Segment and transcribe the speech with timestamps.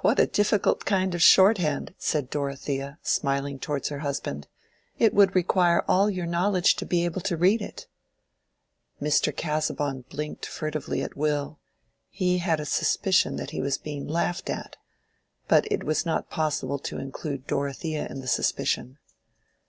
[0.00, 4.48] "What a difficult kind of shorthand!" said Dorothea, smiling towards her husband.
[4.98, 7.86] "It would require all your knowledge to be able to read it."
[9.00, 9.30] Mr.
[9.32, 11.60] Casaubon blinked furtively at Will.
[12.08, 14.78] He had a suspicion that he was being laughed at.
[15.46, 18.98] But it was not possible to include Dorothea in the suspicion.